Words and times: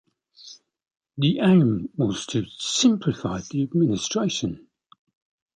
The 1.19 1.37
aim 1.41 1.89
was 1.95 2.25
to 2.31 2.47
simplify 2.57 3.39
the 3.51 3.61
administration. 3.61 4.65